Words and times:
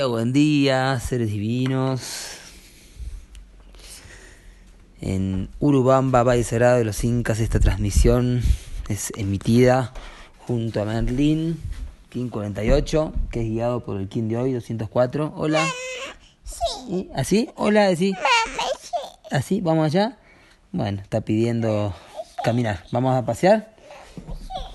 Buen 0.00 0.06
día, 0.06 0.16
buen 0.16 0.32
día, 0.32 1.00
seres 1.00 1.28
divinos. 1.28 2.38
En 5.02 5.50
Urubamba, 5.58 6.22
Valle 6.22 6.42
Sagrado 6.42 6.78
de 6.78 6.84
los 6.84 7.04
Incas, 7.04 7.38
esta 7.38 7.60
transmisión 7.60 8.40
es 8.88 9.12
emitida 9.16 9.92
junto 10.46 10.80
a 10.80 10.86
Merlin, 10.86 11.60
King 12.08 12.30
48, 12.30 13.12
que 13.30 13.42
es 13.42 13.46
guiado 13.50 13.84
por 13.84 14.00
el 14.00 14.08
King 14.08 14.28
de 14.28 14.38
hoy, 14.38 14.52
204. 14.54 15.34
Hola. 15.36 15.66
Sí. 16.44 17.10
¿Así? 17.14 17.50
Hola, 17.56 17.88
así. 17.88 18.14
¿Así? 19.30 19.60
¿Vamos 19.60 19.84
allá? 19.84 20.16
Bueno, 20.72 21.02
está 21.02 21.20
pidiendo 21.20 21.94
caminar. 22.42 22.84
¿Vamos 22.90 23.14
a 23.14 23.26
pasear? 23.26 23.74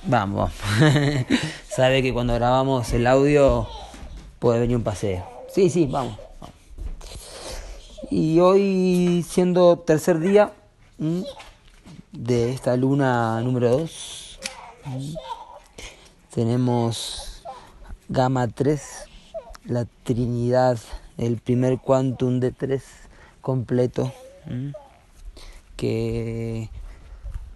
Vamos. 0.03 0.52
Sabe 1.67 2.03
que 2.03 2.13
cuando 2.13 2.35
grabamos 2.35 2.94
el 2.94 3.07
audio 3.07 3.67
puede 4.45 4.59
venir 4.59 4.77
un 4.77 4.83
paseo. 4.83 5.25
Sí, 5.51 5.71
sí, 5.71 5.88
vamos. 5.88 6.19
Y 8.11 8.39
hoy, 8.39 9.25
siendo 9.27 9.79
tercer 9.79 10.19
día 10.19 10.53
de 12.11 12.51
esta 12.51 12.77
luna 12.77 13.41
número 13.41 13.71
2, 13.71 14.39
tenemos 16.29 17.43
Gamma 18.07 18.47
3, 18.47 18.83
la 19.66 19.88
Trinidad, 20.03 20.77
el 21.17 21.38
primer 21.38 21.79
quantum 21.79 22.39
de 22.39 22.51
3 22.51 22.83
completo, 23.41 24.13
que 25.75 26.69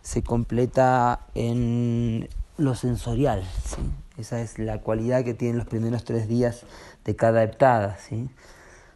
se 0.02 0.24
completa 0.24 1.20
en 1.36 2.30
lo 2.58 2.74
sensorial. 2.74 3.44
¿sí? 3.64 3.76
Esa 4.20 4.42
es 4.42 4.60
la 4.60 4.82
cualidad 4.82 5.24
que 5.24 5.34
tienen 5.34 5.58
los 5.58 5.68
primeros 5.68 6.04
tres 6.04 6.28
días 6.28 6.64
de 7.06 7.16
cada 7.16 7.42
heptada. 7.42 7.98
¿sí? 7.98 8.30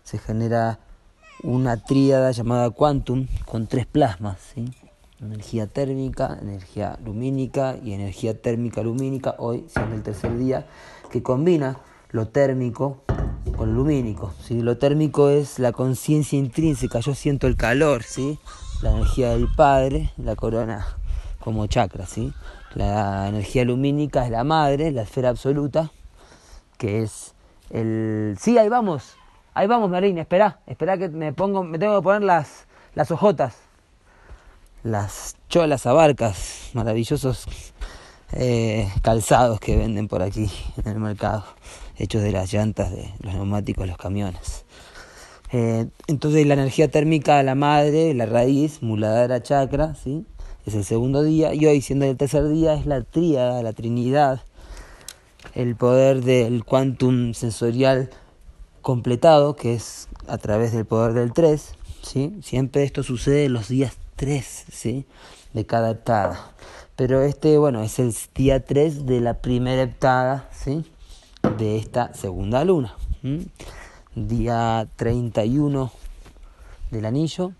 Se 0.04 0.18
genera 0.18 0.80
una 1.44 1.82
tríada 1.82 2.32
llamada 2.32 2.72
quantum 2.72 3.28
con 3.46 3.68
tres 3.68 3.86
plasmas. 3.86 4.38
¿sí? 4.54 4.66
Energía 5.22 5.68
térmica, 5.68 6.38
energía 6.42 7.00
lumínica 7.06 7.78
y 7.82 7.94
energía 7.94 8.42
térmica 8.42 8.84
lumínica, 8.84 9.36
hoy 9.38 9.64
siendo 9.70 9.96
el 9.96 10.04
tercer 10.04 10.38
día, 10.38 10.68
que 11.10 11.24
combina 11.24 11.78
lo 12.10 12.28
térmico 12.28 13.04
con 13.56 13.70
lo 13.70 13.76
lumínico. 13.76 14.34
¿sí? 14.42 14.62
Lo 14.62 14.78
térmico 14.78 15.30
es 15.30 15.58
la 15.58 15.72
conciencia 15.72 16.38
intrínseca, 16.38 17.00
yo 17.00 17.16
siento 17.16 17.48
el 17.48 17.56
calor, 17.56 18.04
¿sí? 18.04 18.40
la 18.82 18.92
energía 18.92 19.30
del 19.30 19.48
Padre, 19.56 20.12
la 20.18 20.36
corona 20.36 20.86
como 21.40 21.66
chakra. 21.68 22.06
¿sí? 22.08 22.34
La 22.76 23.28
energía 23.28 23.66
lumínica 23.66 24.26
es 24.26 24.32
la 24.32 24.44
madre, 24.44 24.92
la 24.92 25.04
esfera 25.04 25.30
absoluta, 25.30 25.92
que 26.78 27.04
es 27.04 27.36
el... 27.70 28.36
Sí, 28.40 28.58
ahí 28.58 28.70
vamos, 28.70 29.16
ahí 29.54 29.68
vamos, 29.68 29.90
Marina, 29.90 30.22
espera, 30.22 30.60
espera 30.66 30.98
que 30.98 31.10
me 31.10 31.34
pongo, 31.34 31.64
me 31.64 31.78
tengo 31.78 31.96
que 31.98 32.04
poner 32.04 32.24
las, 32.24 32.66
las 32.96 33.12
ojotas, 33.12 33.58
las 34.84 35.36
cholas 35.50 35.86
abarcas, 35.86 36.72
maravillosos 36.74 37.46
eh, 38.32 38.90
calzados 39.04 39.60
que 39.60 39.78
venden 39.78 40.08
por 40.08 40.24
aquí 40.24 40.52
en 40.84 40.92
el 40.92 41.00
mercado, 41.00 41.46
hechos 41.98 42.24
de 42.24 42.32
las 42.32 42.52
llantas 42.52 42.92
de 42.92 43.14
los 43.20 43.34
neumáticos 43.36 43.88
los 43.88 43.98
camiones. 43.98 44.66
Eh, 45.52 45.88
entonces 46.08 46.48
la 46.48 46.56
energía 46.56 46.90
térmica 46.90 47.44
la 47.44 47.54
madre, 47.54 48.16
la 48.16 48.26
raíz, 48.26 48.82
muladhara 48.82 49.44
chakra, 49.44 49.94
¿sí? 49.94 50.26
Es 50.66 50.76
el 50.76 50.86
segundo 50.86 51.24
día, 51.24 51.54
y 51.54 51.66
hoy 51.66 51.82
siendo 51.82 52.06
el 52.06 52.18
tercer 52.18 52.48
día 52.50 52.74
es 52.74 52.86
la 52.86 53.02
tríada, 53.02 53.62
la 53.62 53.74
trinidad, 53.74 54.42
el 55.56 55.76
poder 55.76 56.24
del 56.24 56.64
quantum 56.64 57.34
sensorial 57.34 58.10
completado, 58.82 59.56
que 59.56 59.74
es 59.74 60.08
a 60.28 60.38
través 60.38 60.74
del 60.74 60.86
poder 60.86 61.14
del 61.14 61.34
3, 61.34 61.76
¿sí? 62.02 62.38
siempre 62.42 62.84
esto 62.84 63.04
sucede 63.04 63.50
los 63.50 63.68
días 63.68 63.98
3 64.16 64.66
¿sí? 64.72 65.06
de 65.54 65.66
cada 65.66 65.92
heptada. 65.92 66.54
Pero 66.96 67.22
este, 67.22 67.58
bueno, 67.58 67.82
es 67.82 68.00
el 68.00 68.14
día 68.36 68.64
3 68.64 69.06
de 69.06 69.20
la 69.20 69.36
primera 69.36 69.82
heptada 69.82 70.50
¿sí? 70.52 70.86
de 71.58 71.78
esta 71.78 72.14
segunda 72.14 72.64
luna. 72.64 72.96
¿sí? 73.22 73.48
Día 74.16 74.88
31 74.96 75.92
del 76.92 77.06
anillo. 77.06 77.54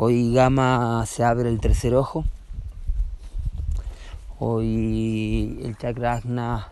Hoy 0.00 0.32
Gama 0.32 1.04
se 1.06 1.24
abre 1.24 1.48
el 1.48 1.58
tercer 1.58 1.96
ojo. 1.96 2.24
Hoy 4.38 5.58
el 5.64 5.76
chakra 5.76 6.12
Agna 6.12 6.68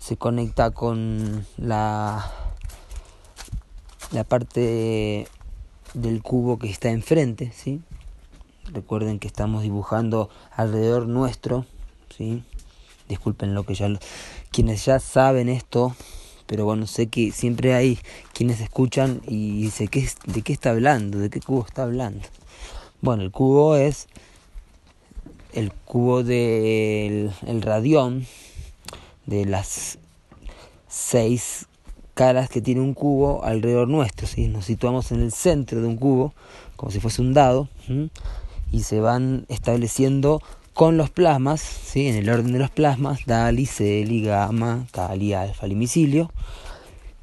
se 0.00 0.16
conecta 0.16 0.72
con 0.72 1.46
la, 1.56 2.32
la 4.10 4.24
parte 4.24 5.28
del 5.94 6.20
cubo 6.20 6.58
que 6.58 6.68
está 6.68 6.90
enfrente, 6.90 7.52
¿sí? 7.54 7.80
Recuerden 8.72 9.20
que 9.20 9.28
estamos 9.28 9.62
dibujando 9.62 10.30
alrededor 10.56 11.06
nuestro, 11.06 11.64
¿sí? 12.16 12.42
Disculpen 13.08 13.54
lo 13.54 13.62
que 13.62 13.76
ya 13.76 13.88
quienes 14.50 14.84
ya 14.84 14.98
saben 14.98 15.48
esto, 15.48 15.94
pero 16.50 16.64
bueno, 16.64 16.88
sé 16.88 17.06
que 17.06 17.30
siempre 17.30 17.74
hay 17.74 17.96
quienes 18.32 18.60
escuchan 18.60 19.20
y 19.24 19.62
dicen 19.62 19.86
¿qué, 19.86 20.08
de 20.26 20.42
qué 20.42 20.52
está 20.52 20.70
hablando, 20.70 21.20
de 21.20 21.30
qué 21.30 21.38
cubo 21.38 21.64
está 21.64 21.84
hablando. 21.84 22.26
Bueno, 23.00 23.22
el 23.22 23.30
cubo 23.30 23.76
es 23.76 24.08
el 25.52 25.72
cubo 25.72 26.24
del 26.24 27.30
el 27.46 27.62
radión 27.62 28.26
de 29.26 29.44
las 29.44 29.98
seis 30.88 31.68
caras 32.14 32.50
que 32.50 32.60
tiene 32.60 32.80
un 32.80 32.94
cubo 32.94 33.44
alrededor 33.44 33.86
nuestro. 33.86 34.26
¿sí? 34.26 34.48
Nos 34.48 34.64
situamos 34.64 35.12
en 35.12 35.20
el 35.20 35.30
centro 35.30 35.80
de 35.80 35.86
un 35.86 35.96
cubo, 35.96 36.34
como 36.74 36.90
si 36.90 36.98
fuese 36.98 37.22
un 37.22 37.32
dado, 37.32 37.68
y 38.72 38.82
se 38.82 38.98
van 38.98 39.46
estableciendo 39.48 40.42
con 40.80 40.96
los 40.96 41.10
plasmas, 41.10 41.60
¿sí? 41.60 42.06
en 42.06 42.16
el 42.16 42.30
orden 42.30 42.52
de 42.52 42.58
los 42.58 42.70
plasmas, 42.70 43.26
Dali, 43.26 43.66
Celi, 43.66 44.22
Gamma, 44.22 44.86
Cali, 44.92 45.34
Alfa, 45.34 45.66
Limicilio, 45.66 46.32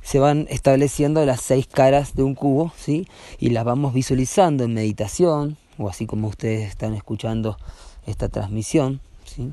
se 0.03 0.19
van 0.19 0.45
estableciendo 0.51 1.25
las 1.25 1.41
seis 1.41 1.65
caras 1.65 2.13
de 2.13 2.21
un 2.21 2.35
cubo, 2.35 2.71
¿sí? 2.77 3.07
y 3.39 3.49
las 3.49 3.65
vamos 3.65 3.95
visualizando 3.95 4.63
en 4.63 4.75
meditación, 4.75 5.57
o 5.79 5.89
así 5.89 6.05
como 6.05 6.27
ustedes 6.27 6.69
están 6.69 6.93
escuchando 6.93 7.57
esta 8.05 8.29
transmisión, 8.29 9.01
¿sí? 9.25 9.51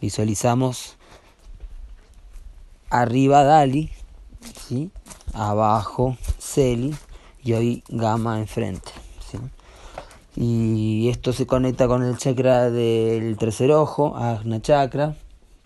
visualizamos 0.00 0.96
arriba 2.90 3.44
Dali, 3.44 3.90
¿sí? 4.66 4.90
abajo 5.32 6.16
Celi 6.40 6.92
y 7.44 7.52
hoy 7.52 7.84
Gamma 7.88 8.40
enfrente. 8.40 8.90
Y 10.34 11.08
esto 11.10 11.32
se 11.32 11.46
conecta 11.46 11.86
con 11.88 12.02
el 12.02 12.16
chakra 12.16 12.70
del 12.70 13.36
tercer 13.36 13.70
ojo, 13.70 14.16
Agna 14.16 14.62
Chakra, 14.62 15.14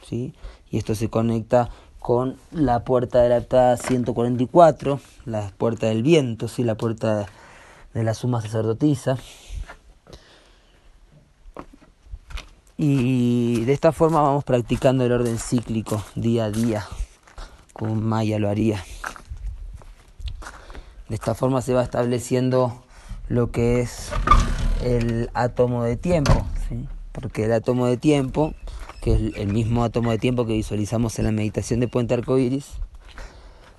¿sí? 0.03 0.35
y 0.71 0.79
esto 0.79 0.95
se 0.97 1.09
conecta 1.09 1.71
con 2.01 2.37
la 2.51 2.85
puerta 2.85 3.23
de 3.23 3.29
la 3.29 3.37
heptada 3.39 3.77
144, 3.77 5.01
la 5.25 5.53
puerta 5.57 5.87
del 5.87 6.03
viento, 6.03 6.49
¿sí? 6.49 6.65
la 6.65 6.75
puerta 6.75 7.27
de 7.95 8.03
la 8.03 8.15
suma 8.15 8.41
sacerdotisa. 8.41 9.19
Y 12.77 13.65
de 13.65 13.73
esta 13.73 13.93
forma 13.93 14.21
vamos 14.21 14.45
practicando 14.45 15.05
el 15.05 15.13
orden 15.13 15.39
cíclico 15.39 16.03
día 16.15 16.47
a 16.47 16.51
día, 16.51 16.87
como 17.73 17.95
Maya 17.95 18.39
lo 18.39 18.51
haría. 18.51 18.85
De 21.09 21.15
esta 21.15 21.35
forma 21.35 21.63
se 21.63 21.73
va 21.73 21.85
estableciendo 21.85 22.83
lo 23.29 23.51
que 23.51 23.81
es 23.81 24.11
el 24.83 25.31
átomo 25.35 25.85
de 25.85 25.97
tiempo, 25.97 26.33
porque 27.13 27.45
el 27.45 27.53
átomo 27.53 27.87
de 27.87 27.97
tiempo, 27.97 28.55
que 29.03 29.15
es 29.15 29.37
el 29.37 29.49
mismo 29.49 29.85
átomo 29.85 30.11
de 30.11 30.19
tiempo 30.19 30.47
que 30.47 30.55
visualizamos 30.55 31.19
en 31.19 31.27
la 31.27 31.33
meditación 31.33 31.81
de 31.81 31.89
Puente 31.89 32.15
Arcoíris, 32.15 32.67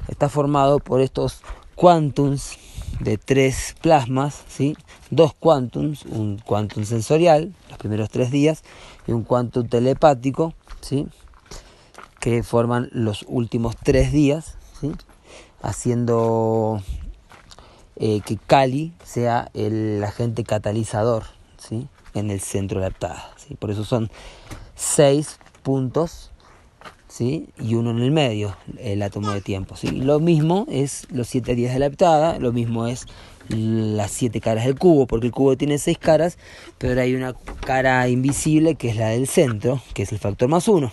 está 0.08 0.30
formado 0.30 0.80
por 0.80 1.02
estos 1.02 1.42
quantums 1.76 2.58
de 3.00 3.18
tres 3.18 3.76
plasmas, 3.82 4.44
dos 5.12 5.34
quantums, 5.34 6.06
un 6.06 6.40
quantum 6.40 6.84
sensorial, 6.84 7.54
los 7.70 7.78
primeros 7.78 8.10
tres 8.10 8.32
días, 8.32 8.64
y 9.06 9.12
un 9.12 9.24
quantum 9.24 9.68
telepático, 9.68 10.54
que 12.20 12.44
forman 12.44 12.90
los 12.92 13.26
últimos 13.28 13.76
tres 13.78 14.12
días, 14.12 14.58
haciendo 15.62 16.82
eh, 18.00 18.22
que 18.26 18.38
Cali 18.38 18.94
sea 19.04 19.50
el 19.54 20.04
agente 20.04 20.44
catalizador 20.44 21.24
¿sí? 21.58 21.88
en 22.14 22.30
el 22.30 22.40
centro 22.40 22.80
de 22.80 22.88
la. 22.88 23.32
¿sí? 23.38 23.56
Por 23.56 23.72
eso 23.72 23.84
son 23.84 24.10
seis 24.76 25.40
puntos 25.64 26.32
¿sí? 27.08 27.50
y 27.60 27.76
uno 27.76 27.92
en 27.92 28.00
el 28.00 28.12
medio, 28.12 28.56
el 28.78 29.02
átomo 29.02 29.32
de 29.32 29.42
tiempo. 29.42 29.76
¿sí? 29.76 29.90
Lo 29.90 30.20
mismo 30.20 30.68
es 30.70 31.08
los 31.12 31.28
siete 31.28 31.56
días 31.56 31.74
de 31.74 31.80
la 31.80 31.88
heptada, 31.88 32.40
lo 32.40 32.54
mismo 32.54 32.88
es 32.88 33.08
las 33.50 34.12
siete 34.12 34.42
caras 34.42 34.66
del 34.66 34.78
cubo, 34.78 35.08
porque 35.08 35.28
el 35.28 35.34
cubo 35.34 35.58
tiene 35.58 35.78
seis 35.78 35.98
caras, 35.98 36.38
pero 36.78 37.00
hay 37.00 37.16
una 37.16 37.34
cara 37.66 38.08
invisible 38.10 38.76
que 38.76 38.90
es 38.90 38.98
la 38.98 39.10
del 39.10 39.28
centro, 39.28 39.82
que 39.94 40.04
es 40.04 40.12
el 40.12 40.20
factor 40.20 40.50
más 40.50 40.68
uno. 40.68 40.92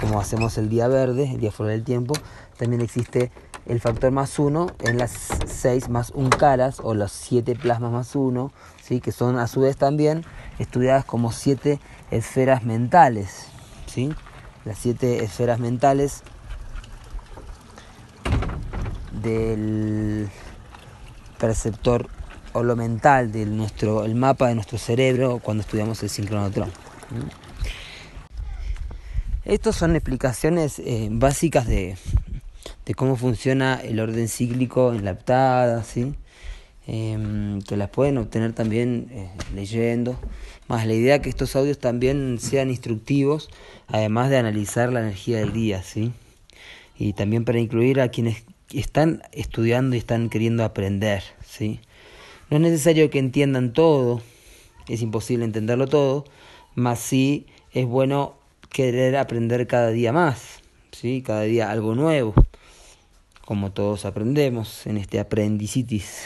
como 0.00 0.20
hacemos 0.20 0.58
el 0.58 0.68
día 0.68 0.86
verde, 0.88 1.30
el 1.32 1.40
día 1.40 1.50
fuera 1.50 1.72
del 1.72 1.82
tiempo, 1.82 2.14
también 2.56 2.82
existe 2.82 3.32
el 3.66 3.80
factor 3.80 4.10
más 4.10 4.38
1 4.38 4.68
en 4.80 4.98
las 4.98 5.28
6 5.46 5.88
más 5.88 6.12
1 6.14 6.30
caras 6.30 6.80
o 6.82 6.94
los 6.94 7.12
7 7.12 7.54
plasmas 7.56 7.92
más 7.92 8.16
1, 8.16 8.52
¿sí? 8.82 9.00
que 9.00 9.12
son 9.12 9.38
a 9.38 9.46
su 9.46 9.60
vez 9.60 9.76
también 9.76 10.24
estudiadas 10.58 11.04
como 11.04 11.32
7 11.32 11.78
esferas 12.10 12.64
mentales. 12.64 13.46
¿sí? 13.86 14.12
Las 14.64 14.78
7 14.78 15.24
esferas 15.24 15.58
mentales 15.58 16.22
del 19.22 20.28
perceptor 21.38 22.08
o 22.52 22.62
lo 22.62 22.76
mental 22.76 23.32
de 23.32 23.46
nuestro 23.46 24.04
el 24.04 24.14
mapa 24.14 24.48
de 24.48 24.54
nuestro 24.54 24.78
cerebro 24.78 25.40
cuando 25.42 25.62
estudiamos 25.62 26.02
el 26.02 26.10
sincronotrón. 26.10 26.70
Estas 29.44 29.76
son 29.76 29.96
explicaciones 29.96 30.78
eh, 30.80 31.08
básicas 31.10 31.66
de, 31.66 31.96
de, 32.90 32.94
cómo 32.94 33.16
funciona 33.16 33.80
el 33.82 34.00
orden 34.00 34.28
cíclico 34.28 34.92
en 34.92 35.04
la 35.04 35.12
aptada, 35.12 35.84
¿sí? 35.84 36.14
Em, 36.86 37.60
que 37.62 37.76
las 37.76 37.90
pueden 37.90 38.18
obtener 38.18 38.52
también 38.52 39.08
eh, 39.12 39.30
leyendo. 39.54 40.18
Más 40.68 40.86
la 40.86 40.94
idea 40.94 41.22
que 41.22 41.28
estos 41.28 41.56
audios 41.56 41.78
también 41.78 42.38
sean 42.40 42.70
instructivos, 42.70 43.48
además 43.88 44.30
de 44.30 44.38
analizar 44.38 44.92
la 44.92 45.00
energía 45.00 45.38
del 45.38 45.52
día, 45.52 45.82
¿sí? 45.82 46.12
y 47.00 47.14
también 47.14 47.46
para 47.46 47.58
incluir 47.58 47.98
a 48.02 48.10
quienes 48.10 48.44
están 48.74 49.22
estudiando 49.32 49.96
y 49.96 49.98
están 49.98 50.28
queriendo 50.28 50.64
aprender, 50.64 51.22
¿sí? 51.42 51.80
No 52.50 52.58
es 52.58 52.62
necesario 52.62 53.08
que 53.08 53.18
entiendan 53.18 53.72
todo, 53.72 54.20
es 54.86 55.00
imposible 55.00 55.46
entenderlo 55.46 55.86
todo, 55.86 56.26
mas 56.74 57.00
sí 57.00 57.46
es 57.72 57.86
bueno 57.86 58.34
querer 58.68 59.16
aprender 59.16 59.66
cada 59.66 59.88
día 59.88 60.12
más, 60.12 60.60
¿sí? 60.92 61.22
Cada 61.24 61.42
día 61.42 61.70
algo 61.70 61.94
nuevo, 61.94 62.34
como 63.50 63.72
todos 63.72 64.04
aprendemos 64.04 64.86
en 64.86 64.96
este 64.96 65.18
aprendicitis. 65.18 66.22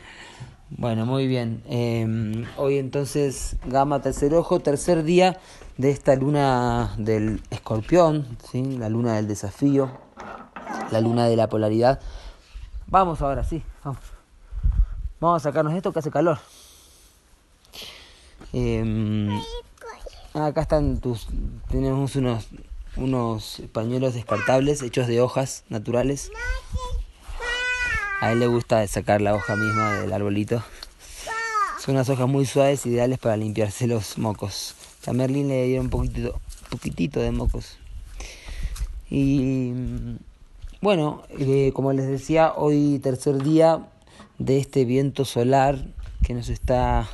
bueno, 0.70 1.04
muy 1.04 1.26
bien. 1.26 1.62
Em, 1.68 2.46
hoy 2.56 2.78
entonces, 2.78 3.56
Gama 3.66 4.00
tercer 4.00 4.32
ojo, 4.32 4.58
tercer 4.60 5.02
día 5.02 5.38
de 5.76 5.90
esta 5.90 6.16
luna 6.16 6.94
del 6.96 7.42
escorpión, 7.50 8.38
la 8.54 8.88
luna 8.88 9.16
del 9.16 9.28
desafío 9.28 9.90
la 10.90 11.02
luna 11.02 11.26
de 11.26 11.36
la 11.36 11.50
polaridad. 11.50 12.00
Vamos 12.86 13.20
ahora, 13.20 13.44
sí, 13.44 13.62
vamos. 13.84 14.00
Vamos 15.20 15.42
a 15.42 15.50
sacarnos 15.50 15.74
esto 15.74 15.92
que 15.92 15.98
hace 15.98 16.10
calor. 16.10 16.38
Em, 18.54 19.28
acá 20.32 20.62
están 20.62 21.00
tus. 21.00 21.28
Tenemos 21.68 22.16
unos, 22.16 22.48
unos 22.96 23.62
pañuelos 23.72 24.14
descartables 24.14 24.82
hechos 24.82 25.06
de 25.06 25.20
hojas 25.20 25.64
naturales. 25.68 26.30
A 28.20 28.32
él 28.32 28.40
le 28.40 28.46
gusta 28.46 28.86
sacar 28.86 29.20
la 29.20 29.34
hoja 29.34 29.56
misma 29.56 29.94
del 30.00 30.12
arbolito. 30.12 30.62
Son 31.80 31.94
unas 31.94 32.08
hojas 32.10 32.28
muy 32.28 32.44
suaves, 32.44 32.84
ideales 32.84 33.18
para 33.18 33.36
limpiarse 33.36 33.86
los 33.86 34.18
mocos. 34.18 34.74
A 35.06 35.12
Merlin 35.12 35.48
le 35.48 35.64
dieron 35.64 35.86
un 35.86 35.90
poquitito, 35.90 36.40
poquitito 36.68 37.20
de 37.20 37.30
mocos. 37.30 37.78
Y 39.08 39.72
bueno, 40.82 41.22
eh, 41.38 41.72
como 41.74 41.92
les 41.92 42.06
decía, 42.06 42.52
hoy 42.54 42.98
tercer 43.02 43.42
día 43.42 43.88
de 44.38 44.58
este 44.58 44.84
viento 44.84 45.24
solar 45.24 45.78
que 46.22 46.34
nos 46.34 46.48
está 46.48 47.08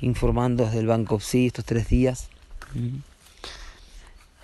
informando 0.00 0.64
desde 0.64 0.80
el 0.80 0.86
Banco 0.86 1.20
Psi 1.20 1.46
estos 1.46 1.64
tres 1.64 1.88
días. 1.88 2.28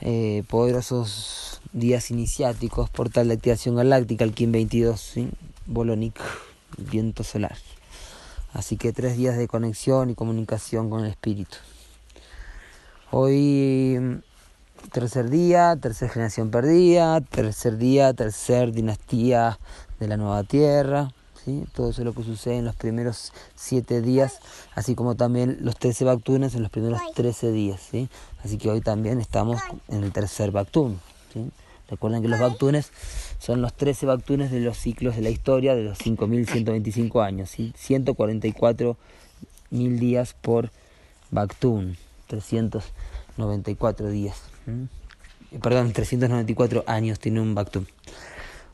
Eh, 0.02 0.44
poderosos 0.48 1.60
días 1.72 2.10
iniciáticos, 2.10 2.88
portal 2.88 3.28
de 3.28 3.34
activación 3.34 3.76
galáctica, 3.76 4.24
el 4.24 4.32
Kim 4.32 4.50
22, 4.50 4.98
¿sí? 4.98 5.28
Bolonic, 5.66 6.18
viento 6.78 7.22
solar. 7.22 7.56
Así 8.54 8.76
que 8.76 8.92
tres 8.92 9.16
días 9.16 9.36
de 9.36 9.46
conexión 9.46 10.08
y 10.08 10.14
comunicación 10.14 10.88
con 10.88 11.04
el 11.04 11.10
espíritu. 11.10 11.58
Hoy 13.10 14.22
tercer 14.92 15.28
día, 15.28 15.76
tercera 15.76 16.10
generación 16.10 16.50
perdida, 16.50 17.20
tercer 17.20 17.76
día, 17.76 18.14
tercer 18.14 18.72
dinastía 18.72 19.58
de 20.00 20.08
la 20.08 20.16
nueva 20.16 20.42
tierra, 20.44 21.12
¿sí? 21.44 21.64
todo 21.74 21.90
eso 21.90 22.02
es 22.02 22.04
lo 22.04 22.12
que 22.12 22.22
sucede 22.22 22.58
en 22.58 22.64
los 22.64 22.76
primeros 22.76 23.32
siete 23.54 24.00
días, 24.00 24.38
así 24.74 24.94
como 24.94 25.14
también 25.14 25.58
los 25.60 25.76
trece 25.76 26.04
Bactunes 26.04 26.54
en 26.54 26.62
los 26.62 26.70
primeros 26.70 27.00
trece 27.14 27.52
días, 27.52 27.80
¿sí? 27.90 28.08
así 28.44 28.58
que 28.58 28.70
hoy 28.70 28.80
también 28.80 29.20
estamos 29.20 29.60
en 29.88 30.04
el 30.04 30.12
tercer 30.12 30.50
Bactun. 30.50 31.00
¿sí? 31.32 31.50
Recuerden 31.90 32.22
que 32.22 32.28
los 32.28 32.38
Bactunes 32.38 32.92
son 33.40 33.62
los 33.62 33.74
13 33.74 34.06
Bactunes 34.06 34.52
de 34.52 34.60
los 34.60 34.78
ciclos 34.78 35.16
de 35.16 35.22
la 35.22 35.30
historia 35.30 35.74
de 35.74 35.82
los 35.82 35.98
5.125 35.98 37.24
años, 37.24 37.50
¿sí? 37.50 37.74
144.000 37.76 39.98
días 39.98 40.36
por 40.40 40.70
Bactun, 41.32 41.96
394 42.28 44.08
días. 44.08 44.40
Perdón, 45.62 45.92
394 45.92 46.84
años 46.86 47.18
tiene 47.18 47.40
un 47.40 47.56
Bactum. 47.56 47.86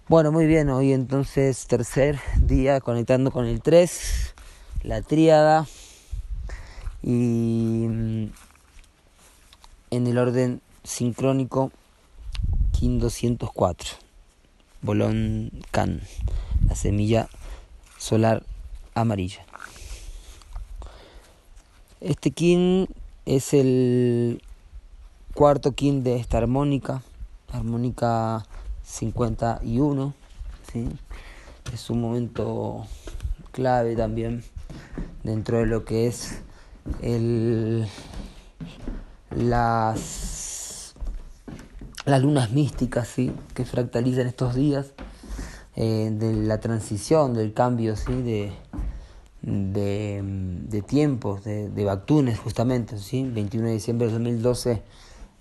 Bueno, 0.08 0.30
muy 0.30 0.46
bien, 0.46 0.70
hoy 0.70 0.92
entonces 0.92 1.66
tercer 1.66 2.20
día 2.40 2.80
conectando 2.80 3.32
con 3.32 3.44
el 3.44 3.60
3, 3.60 4.34
la 4.84 5.02
tríada 5.02 5.66
y 7.02 7.88
mm, 7.88 8.26
en 9.90 10.06
el 10.06 10.16
orden 10.16 10.60
sincrónico 10.84 11.72
Kin 12.70 13.00
204, 13.00 13.90
Bolón 14.80 15.50
Can, 15.72 16.00
la 16.68 16.76
semilla 16.76 17.28
solar 17.98 18.44
amarilla. 18.94 19.44
Este 22.00 22.30
Kin 22.30 22.86
es 23.24 23.52
el 23.52 24.40
cuarto 25.34 25.72
kin 25.72 26.04
de 26.04 26.14
esta 26.14 26.38
armónica, 26.38 27.02
armónica 27.50 28.46
51, 28.86 30.14
¿sí? 30.72 30.88
es 31.74 31.90
un 31.90 32.00
momento 32.00 32.86
clave 33.50 33.96
también 33.96 34.44
dentro 35.24 35.58
de 35.58 35.66
lo 35.66 35.84
que 35.84 36.06
es 36.06 36.40
el, 37.02 37.86
las, 39.34 40.94
las 42.04 42.22
lunas 42.22 42.52
místicas 42.52 43.08
¿sí? 43.08 43.32
que 43.54 43.64
fractalizan 43.64 44.28
estos 44.28 44.54
días, 44.54 44.92
eh, 45.74 46.10
de 46.12 46.32
la 46.32 46.60
transición, 46.60 47.34
del 47.34 47.52
cambio 47.52 47.96
¿sí? 47.96 48.22
de, 48.22 48.52
de, 49.42 50.82
tiempos, 50.86 51.42
de, 51.44 51.68
de 51.70 51.84
Bactunes 51.84 52.38
justamente, 52.38 52.98
¿sí? 52.98 53.24
21 53.24 53.66
de 53.66 53.72
diciembre 53.72 54.06
de 54.06 54.12
2012 54.12 54.82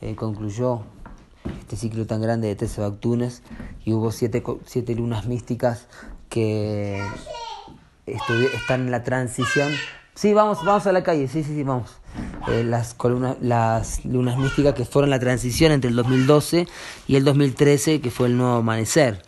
eh, 0.02 0.16
concluyó 0.16 0.82
este 1.75 1.89
ciclo 1.89 2.05
tan 2.05 2.22
grande 2.22 2.48
de 2.48 2.55
13 2.55 2.82
Bactunes 2.82 3.44
y 3.84 3.91
hubo 3.91 4.12
siete, 4.12 4.41
siete 4.65 4.96
lunas 4.96 5.25
místicas 5.25 5.88
que 6.29 7.05
están 8.05 8.82
en 8.82 8.91
la 8.91 9.03
transición. 9.03 9.74
Sí, 10.13 10.34
vamos, 10.34 10.63
vamos 10.63 10.88
a 10.88 10.94
la 10.94 11.03
calle, 11.03 11.27
sí, 11.27 11.44
sí, 11.44 11.53
sí, 11.53 11.63
vamos. 11.63 11.91
Eh, 12.48 12.63
las, 12.63 12.94
columnas, 12.94 13.36
las 13.41 14.05
lunas 14.05 14.38
místicas 14.38 14.74
que 14.74 14.86
fueron 14.86 15.10
la 15.10 15.20
transición 15.20 15.74
entre 15.74 15.89
el 15.89 15.98
2012 15.98 16.67
y 17.08 17.15
el 17.17 17.25
2013, 17.25 18.00
que 18.00 18.10
fue 18.10 18.27
el 18.27 18.38
nuevo 18.38 18.55
amanecer 18.55 19.22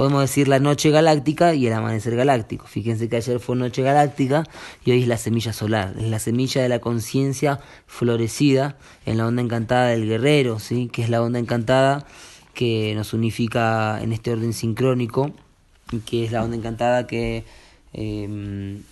podemos 0.00 0.22
decir 0.22 0.48
la 0.48 0.60
noche 0.60 0.88
galáctica 0.88 1.52
y 1.52 1.66
el 1.66 1.74
amanecer 1.74 2.16
galáctico. 2.16 2.66
Fíjense 2.66 3.10
que 3.10 3.16
ayer 3.16 3.38
fue 3.38 3.54
noche 3.54 3.82
galáctica 3.82 4.44
y 4.82 4.92
hoy 4.92 5.02
es 5.02 5.08
la 5.08 5.18
semilla 5.18 5.52
solar, 5.52 5.94
es 5.98 6.08
la 6.08 6.18
semilla 6.18 6.62
de 6.62 6.70
la 6.70 6.78
conciencia 6.78 7.60
florecida 7.86 8.78
en 9.04 9.18
la 9.18 9.26
onda 9.26 9.42
encantada 9.42 9.88
del 9.88 10.06
guerrero, 10.06 10.58
¿sí? 10.58 10.88
que 10.90 11.02
es 11.02 11.10
la 11.10 11.20
onda 11.20 11.38
encantada 11.38 12.06
que 12.54 12.94
nos 12.94 13.12
unifica 13.12 14.00
en 14.00 14.14
este 14.14 14.32
orden 14.32 14.54
sincrónico, 14.54 15.32
que 16.06 16.24
es 16.24 16.32
la 16.32 16.44
onda 16.44 16.56
encantada 16.56 17.06
que 17.06 17.44
em, 17.92 18.82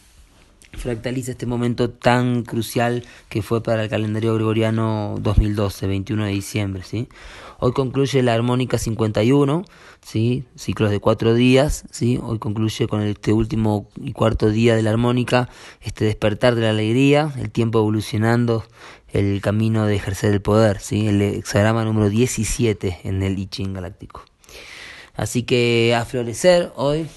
fractaliza 0.72 1.32
este 1.32 1.46
momento 1.46 1.90
tan 1.90 2.42
crucial 2.42 3.04
que 3.28 3.42
fue 3.42 3.62
para 3.62 3.84
el 3.84 3.88
calendario 3.88 4.34
gregoriano 4.34 5.16
2012, 5.20 5.86
21 5.86 6.24
de 6.24 6.30
diciembre. 6.30 6.82
¿sí? 6.84 7.08
Hoy 7.58 7.72
concluye 7.72 8.22
la 8.22 8.34
armónica 8.34 8.78
51, 8.78 9.64
¿sí? 10.00 10.44
ciclos 10.56 10.90
de 10.90 11.00
cuatro 11.00 11.34
días. 11.34 11.84
¿sí? 11.90 12.18
Hoy 12.22 12.38
concluye 12.38 12.86
con 12.86 13.02
este 13.02 13.32
último 13.32 13.88
y 13.96 14.12
cuarto 14.12 14.50
día 14.50 14.76
de 14.76 14.82
la 14.82 14.90
armónica, 14.90 15.48
este 15.80 16.04
despertar 16.04 16.54
de 16.54 16.62
la 16.62 16.70
alegría, 16.70 17.32
el 17.38 17.50
tiempo 17.50 17.78
evolucionando, 17.78 18.64
el 19.12 19.40
camino 19.40 19.86
de 19.86 19.96
ejercer 19.96 20.32
el 20.32 20.42
poder, 20.42 20.80
¿sí? 20.80 21.08
el 21.08 21.20
hexagrama 21.22 21.84
número 21.84 22.08
17 22.08 23.00
en 23.04 23.22
el 23.22 23.38
I 23.38 23.46
Ching 23.46 23.74
galáctico. 23.74 24.24
Así 25.16 25.42
que 25.42 25.96
a 25.96 26.04
florecer 26.04 26.72
hoy, 26.76 27.08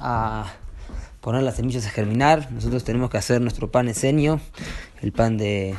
a 0.00 0.54
poner 1.24 1.42
las 1.42 1.56
semillas 1.56 1.86
a 1.86 1.90
germinar. 1.90 2.52
Nosotros 2.52 2.84
tenemos 2.84 3.08
que 3.08 3.16
hacer 3.16 3.40
nuestro 3.40 3.70
pan 3.70 3.88
esenio, 3.88 4.40
el 5.00 5.10
pan 5.10 5.38
de, 5.38 5.74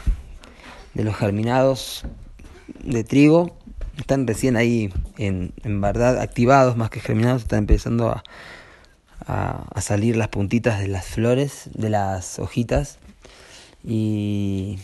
de 0.96 1.04
los 1.04 1.16
germinados 1.16 2.04
de 2.84 3.04
trigo, 3.04 3.56
están 3.96 4.25
recién 4.25 4.58
ahí 4.58 4.92
en, 5.20 5.54
verdad 5.82 6.20
activados 6.20 6.78
más 6.78 6.90
que 6.90 7.00
germinados, 7.00 7.44
están 7.44 7.60
empezando 7.60 8.10
a, 8.10 8.24
a, 9.28 9.82
salir 9.82 10.18
las 10.18 10.30
puntitas 10.30 10.80
de 10.80 10.88
las 10.88 11.06
flores, 11.06 11.70
de 11.75 11.92
las 11.92 12.40
hojitas 12.40 12.98
y, 13.84 14.80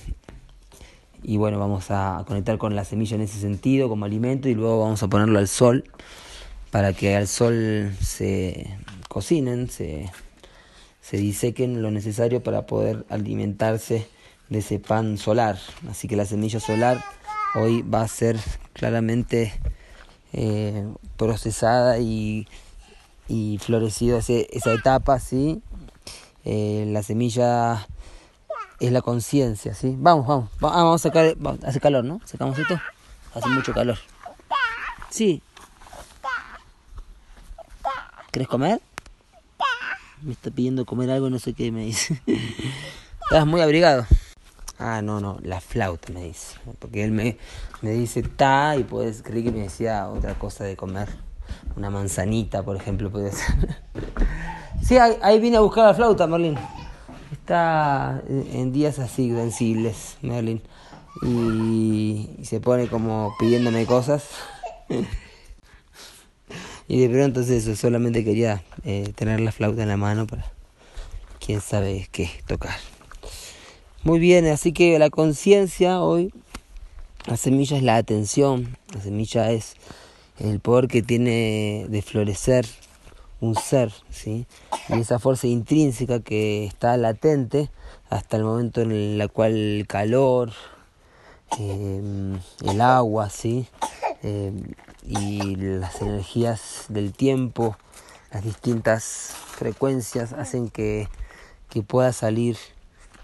y 1.23 1.37
bueno, 1.37 1.57
vamos 1.57 1.89
a 1.89 2.23
conectar 2.27 2.59
con 2.59 2.75
la 2.75 2.85
semilla 2.85 3.15
en 3.15 3.23
ese 3.23 3.39
sentido 3.39 3.89
como 3.89 4.05
alimento 4.05 4.47
y 4.47 4.53
luego 4.53 4.81
vamos 4.81 5.01
a 5.01 5.07
ponerlo 5.07 5.39
al 5.39 5.47
sol 5.47 5.85
para 6.69 6.93
que 6.93 7.15
al 7.15 7.27
sol 7.27 7.95
se 7.99 8.77
cocinen, 9.09 9.67
se, 9.67 10.11
se 11.01 11.17
disequen 11.17 11.81
lo 11.81 11.91
necesario 11.91 12.43
para 12.43 12.65
poder 12.65 13.05
alimentarse 13.09 14.07
de 14.49 14.59
ese 14.59 14.79
pan 14.79 15.17
solar. 15.17 15.57
Así 15.89 16.07
que 16.07 16.15
la 16.15 16.25
semilla 16.25 16.59
solar 16.59 17.03
hoy 17.55 17.81
va 17.81 18.01
a 18.01 18.07
ser 18.07 18.37
claramente 18.73 19.53
eh, 20.33 20.87
procesada 21.17 21.99
y, 21.99 22.47
y 23.27 23.57
florecido 23.59 24.19
esa 24.19 24.73
etapa, 24.73 25.19
¿sí? 25.19 25.61
Eh, 26.45 26.85
la 26.87 27.03
semilla 27.03 27.87
es 28.79 28.91
la 28.91 29.01
conciencia, 29.01 29.73
¿sí? 29.73 29.95
Vamos, 29.97 30.27
vamos, 30.27 30.49
ah, 30.61 30.83
vamos 30.83 31.01
a 31.01 31.09
sacar, 31.09 31.35
hace 31.65 31.79
calor, 31.79 32.03
¿no? 32.03 32.19
Sacamos 32.25 32.57
esto, 32.57 32.79
hace 33.33 33.49
mucho 33.49 33.73
calor. 33.73 33.97
Sí. 35.09 35.41
¿Querés 38.31 38.47
comer? 38.47 38.81
Me 40.23 40.33
está 40.33 40.51
pidiendo 40.51 40.85
comer 40.85 41.09
algo, 41.09 41.29
no 41.29 41.39
sé 41.39 41.53
qué 41.53 41.71
me 41.71 41.85
dice. 41.85 42.21
Estás 43.23 43.47
muy 43.47 43.61
abrigado. 43.61 44.05
Ah, 44.77 45.01
no, 45.01 45.19
no, 45.19 45.37
la 45.43 45.61
flauta 45.61 46.11
me 46.11 46.23
dice. 46.23 46.57
Porque 46.79 47.03
él 47.03 47.11
me, 47.11 47.37
me 47.81 47.91
dice 47.91 48.23
ta 48.23 48.75
y 48.77 48.83
pues 48.83 49.21
creí 49.23 49.43
que 49.43 49.51
me 49.51 49.59
decía 49.59 50.07
otra 50.09 50.35
cosa 50.35 50.63
de 50.63 50.75
comer. 50.75 51.09
Una 51.75 51.89
manzanita, 51.89 52.63
por 52.63 52.75
ejemplo, 52.75 53.11
puede 53.11 53.31
ser. 53.31 53.77
sí, 54.83 54.97
ahí, 54.97 55.39
vine 55.39 55.57
a 55.57 55.61
buscar 55.61 55.85
la 55.85 55.93
flauta, 55.93 56.27
Merlin. 56.27 56.57
Está 57.31 58.21
en 58.27 58.71
días 58.71 58.99
así 58.99 59.29
sensibles, 59.31 60.17
Merlin. 60.21 60.61
Y, 61.23 62.39
se 62.43 62.59
pone 62.59 62.87
como 62.87 63.33
pidiéndome 63.39 63.85
cosas. 63.85 64.25
y 66.91 66.99
de 66.99 67.07
pronto 67.07 67.39
eso, 67.39 67.73
solamente 67.77 68.25
quería 68.25 68.63
eh, 68.83 69.13
tener 69.15 69.39
la 69.39 69.53
flauta 69.53 69.81
en 69.81 69.87
la 69.87 69.95
mano 69.95 70.27
para 70.27 70.51
quién 71.39 71.61
sabe 71.61 72.09
qué 72.11 72.29
tocar. 72.47 72.75
Muy 74.03 74.19
bien, 74.19 74.45
así 74.47 74.73
que 74.73 74.99
la 74.99 75.09
conciencia 75.09 76.01
hoy, 76.01 76.33
la 77.27 77.37
semilla 77.37 77.77
es 77.77 77.83
la 77.83 77.95
atención, 77.95 78.75
la 78.93 78.99
semilla 78.99 79.51
es 79.51 79.75
el 80.37 80.59
poder 80.59 80.89
que 80.89 81.01
tiene 81.01 81.85
de 81.87 82.01
florecer 82.01 82.65
un 83.39 83.55
ser, 83.55 83.93
¿sí? 84.09 84.45
Y 84.89 84.99
esa 84.99 85.17
fuerza 85.17 85.47
intrínseca 85.47 86.19
que 86.19 86.65
está 86.65 86.97
latente 86.97 87.69
hasta 88.09 88.35
el 88.35 88.43
momento 88.43 88.81
en 88.81 88.91
el 88.91 89.31
cual 89.31 89.53
el 89.53 89.87
calor, 89.87 90.51
em, 91.57 92.37
el 92.65 92.81
agua, 92.81 93.29
¿sí? 93.29 93.65
Em, 94.23 94.73
y 95.03 95.55
las 95.55 96.01
energías 96.01 96.85
del 96.89 97.11
tiempo, 97.13 97.75
las 98.31 98.43
distintas 98.43 99.33
frecuencias 99.55 100.33
hacen 100.33 100.69
que, 100.69 101.07
que 101.69 101.81
pueda 101.81 102.13
salir 102.13 102.57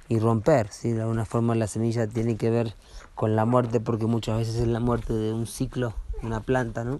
y 0.10 0.20
romper. 0.20 0.70
¿sí? 0.70 0.92
De 0.92 1.02
alguna 1.02 1.26
forma 1.26 1.54
la 1.56 1.68
semilla 1.68 2.08
tiene 2.08 2.36
que 2.36 2.50
ver 2.50 2.74
con 3.14 3.36
la 3.36 3.46
muerte 3.46 3.80
porque 3.80 4.06
muchas 4.06 4.38
veces 4.38 4.56
es 4.56 4.68
la 4.68 4.80
muerte 4.80 5.14
de 5.14 5.34
un 5.34 5.46
ciclo, 5.46 5.94
de 6.22 6.28
una 6.28 6.40
planta, 6.42 6.84
¿no? 6.84 7.00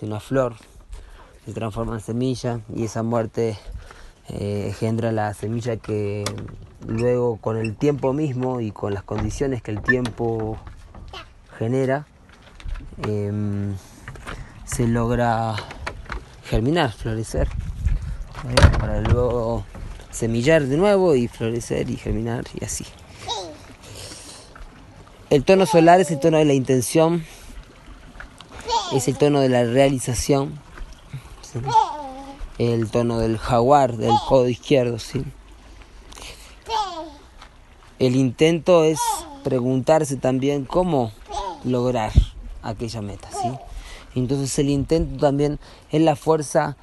de 0.00 0.06
una 0.06 0.20
flor. 0.20 0.54
Se 1.46 1.52
transforma 1.52 1.94
en 1.94 2.00
semilla 2.00 2.60
y 2.74 2.84
esa 2.84 3.02
muerte 3.02 3.58
eh, 4.28 4.66
engendra 4.68 5.12
la 5.12 5.34
semilla 5.34 5.76
que 5.76 6.24
luego 6.86 7.36
con 7.36 7.56
el 7.56 7.76
tiempo 7.76 8.12
mismo 8.12 8.60
y 8.60 8.70
con 8.70 8.94
las 8.94 9.02
condiciones 9.02 9.62
que 9.62 9.70
el 9.70 9.82
tiempo 9.82 10.56
genera, 11.58 12.06
em, 13.06 13.74
se 14.64 14.86
logra 14.86 15.54
germinar, 16.44 16.92
florecer, 16.92 17.48
¿eh? 17.48 18.78
para 18.78 19.00
luego 19.00 19.64
semillar 20.10 20.64
de 20.64 20.76
nuevo 20.76 21.14
y 21.14 21.28
florecer 21.28 21.90
y 21.90 21.96
germinar 21.96 22.44
y 22.58 22.64
así. 22.64 22.84
El 25.30 25.44
tono 25.44 25.66
solar 25.66 26.00
es 26.00 26.10
el 26.10 26.20
tono 26.20 26.38
de 26.38 26.44
la 26.44 26.54
intención, 26.54 27.24
es 28.92 29.08
el 29.08 29.16
tono 29.16 29.40
de 29.40 29.48
la 29.48 29.64
realización, 29.64 30.60
el 32.58 32.90
tono 32.90 33.18
del 33.18 33.38
jaguar, 33.38 33.96
del 33.96 34.14
codo 34.28 34.48
izquierdo. 34.48 34.98
¿sí? 34.98 35.24
El 37.98 38.16
intento 38.16 38.84
es 38.84 39.00
preguntarse 39.42 40.16
también 40.16 40.64
cómo 40.64 41.12
lograr 41.64 42.12
aquella 42.64 43.02
meta. 43.02 43.28
¿sí? 43.30 43.48
Entonces 44.14 44.58
el 44.58 44.70
intento 44.70 45.18
también 45.18 45.58
es 45.90 46.02
la 46.02 46.16
fuerza 46.16 46.76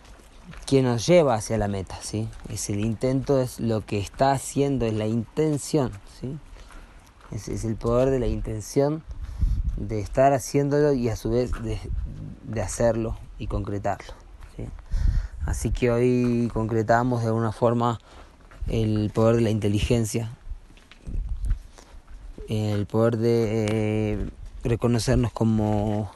que 0.65 0.81
nos 0.81 1.05
lleva 1.05 1.35
hacia 1.35 1.57
la 1.57 1.67
meta, 1.67 1.97
¿sí? 2.01 2.27
Es 2.49 2.69
el 2.69 2.79
intento, 2.79 3.41
es 3.41 3.59
lo 3.59 3.85
que 3.85 3.99
está 3.99 4.31
haciendo, 4.31 4.85
es 4.85 4.93
la 4.93 5.07
intención, 5.07 5.91
¿sí? 6.19 6.37
Es, 7.31 7.47
es 7.47 7.63
el 7.63 7.75
poder 7.75 8.09
de 8.09 8.19
la 8.19 8.27
intención 8.27 9.03
de 9.77 9.99
estar 9.99 10.33
haciéndolo 10.33 10.93
y 10.93 11.09
a 11.09 11.15
su 11.15 11.31
vez 11.31 11.51
de, 11.63 12.61
hacerlo 12.61 13.17
y 13.39 13.47
concretarlo, 13.47 14.13
¿sí? 14.55 14.65
Así 15.45 15.71
que 15.71 15.89
hoy 15.89 16.51
concretamos 16.53 17.21
de 17.21 17.27
alguna 17.27 17.51
forma 17.51 17.99
el 18.67 19.09
poder 19.13 19.37
de 19.37 19.41
la 19.41 19.49
inteligencia, 19.49 20.31
el 22.47 22.85
poder 22.85 23.17
de 23.17 23.47
eh, 23.49 24.29
reconocernos 24.63 25.31
como 25.31 26.11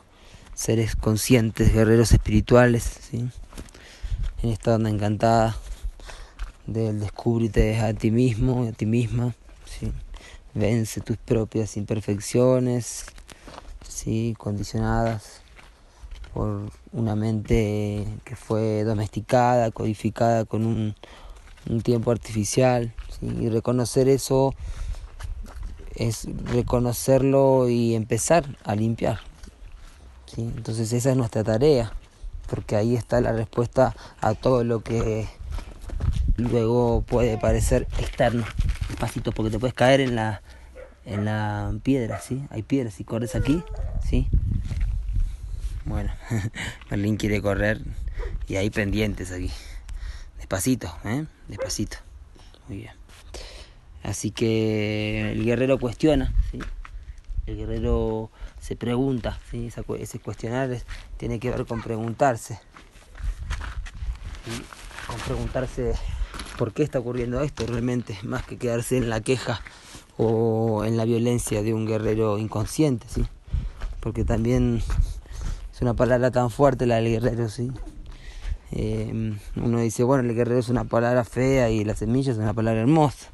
seres 0.54 0.96
conscientes, 0.96 1.74
guerreros 1.74 2.12
espirituales, 2.12 2.84
¿sí? 2.84 3.28
en 4.42 4.50
esta 4.50 4.76
onda 4.76 4.90
encantada 4.90 5.58
del 6.66 7.00
descúbrete 7.00 7.78
a 7.80 7.94
ti 7.94 8.12
mismo, 8.12 8.68
a 8.68 8.72
ti 8.72 8.86
misma, 8.86 9.36
¿sí? 9.66 9.92
vence 10.54 11.02
tus 11.02 11.18
propias 11.18 11.78
imperfecciones, 11.78 13.06
¿sí? 13.88 14.36
condicionadas 14.38 15.42
por 16.34 16.70
una 16.92 17.16
mente 17.16 18.06
que 18.24 18.36
fue 18.36 18.84
domesticada, 18.84 19.72
codificada 19.72 20.46
con 20.46 20.66
un, 20.66 20.96
un 21.70 21.82
tiempo 21.82 22.12
artificial, 22.12 22.94
y 23.22 23.50
reconocer 23.50 24.08
eso 24.08 24.54
es 25.96 26.28
reconocerlo 26.46 27.70
y 27.70 27.96
empezar 27.96 28.46
a 28.64 28.76
limpiar. 28.76 29.20
¿sí? 30.26 30.42
Entonces 30.42 30.92
esa 30.94 31.12
es 31.12 31.18
nuestra 31.18 31.44
tarea 31.44 31.92
porque 32.48 32.76
ahí 32.76 32.96
está 32.96 33.22
la 33.22 33.32
respuesta 33.32 33.96
a 34.22 34.34
todo 34.34 34.64
lo 34.64 34.82
que 34.82 35.28
luego 36.38 37.02
puede 37.02 37.38
parecer 37.38 37.88
externo. 38.00 38.46
Despacito, 38.90 39.32
porque 39.32 39.52
te 39.52 39.60
puedes 39.60 39.74
caer 39.74 40.02
en 40.02 40.16
la, 40.16 40.42
en 41.06 41.26
la 41.26 41.74
piedra, 41.84 42.20
¿sí? 42.20 42.46
Hay 42.50 42.64
piedras, 42.64 42.94
si 42.94 43.04
corres 43.04 43.36
aquí, 43.36 43.64
¿sí? 44.08 44.28
Bueno, 45.86 46.12
Merlín 46.90 47.18
quiere 47.18 47.42
correr 47.42 47.82
y 48.48 48.56
hay 48.56 48.70
pendientes 48.70 49.32
aquí. 49.32 49.52
Despacito, 50.38 50.96
¿eh? 51.04 51.26
Despacito. 51.48 51.98
Muy 52.68 52.78
bien. 52.78 53.05
Así 54.06 54.30
que 54.30 55.32
el 55.32 55.44
guerrero 55.44 55.80
cuestiona, 55.80 56.32
¿sí? 56.52 56.60
El 57.48 57.58
guerrero 57.58 58.30
se 58.60 58.76
pregunta, 58.76 59.40
¿sí? 59.50 59.70
ese 60.00 60.20
cuestionar 60.20 60.78
tiene 61.18 61.40
que 61.40 61.50
ver 61.50 61.66
con 61.66 61.82
preguntarse, 61.82 62.60
con 65.08 65.20
preguntarse 65.20 65.94
por 66.58 66.72
qué 66.72 66.84
está 66.84 67.00
ocurriendo 67.00 67.42
esto 67.42 67.66
realmente, 67.66 68.18
más 68.24 68.46
que 68.46 68.58
quedarse 68.58 68.98
en 68.98 69.10
la 69.10 69.22
queja 69.22 69.62
o 70.18 70.86
en 70.86 70.98
la 70.98 71.06
violencia 71.06 71.64
de 71.64 71.74
un 71.74 71.88
guerrero 71.88 72.38
inconsciente, 72.38 73.08
¿sí? 73.10 73.26
porque 74.00 74.24
también 74.24 74.84
es 75.74 75.82
una 75.82 75.96
palabra 75.96 76.30
tan 76.30 76.52
fuerte 76.52 76.86
la 76.86 76.98
del 76.98 77.10
guerrero, 77.10 77.50
¿sí? 77.50 77.72
Eh, 78.72 79.36
uno 79.56 79.80
dice, 79.80 80.04
bueno, 80.04 80.28
el 80.28 80.36
guerrero 80.36 80.60
es 80.60 80.70
una 80.70 80.84
palabra 80.84 81.24
fea 81.24 81.70
y 81.72 81.84
la 81.84 81.96
semilla 81.96 82.32
es 82.32 82.38
una 82.38 82.54
palabra 82.54 82.82
hermosa, 82.82 83.30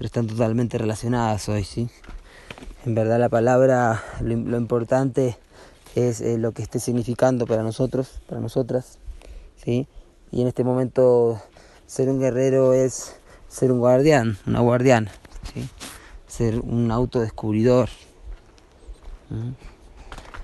pero 0.00 0.06
están 0.06 0.26
totalmente 0.28 0.78
relacionadas 0.78 1.46
hoy, 1.50 1.62
¿sí? 1.62 1.90
En 2.86 2.94
verdad 2.94 3.20
la 3.20 3.28
palabra, 3.28 4.02
lo, 4.22 4.56
importante 4.56 5.36
es 5.94 6.22
eh, 6.22 6.38
lo 6.38 6.52
que 6.52 6.62
esté 6.62 6.80
significando 6.80 7.46
para 7.46 7.62
nosotros, 7.62 8.22
para 8.26 8.40
nosotras, 8.40 8.96
¿sí? 9.62 9.86
Y 10.32 10.40
en 10.40 10.48
este 10.48 10.64
momento 10.64 11.38
ser 11.86 12.08
un 12.08 12.18
guerrero 12.18 12.72
es 12.72 13.16
ser 13.48 13.70
un 13.72 13.80
guardián, 13.80 14.38
una 14.46 14.60
guardiana, 14.60 15.12
¿sí? 15.52 15.68
Ser 16.26 16.60
un 16.60 16.90
autodescubridor. 16.90 17.90